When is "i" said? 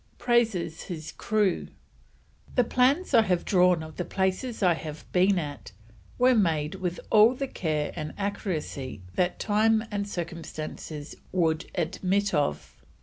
3.13-3.21, 4.63-4.73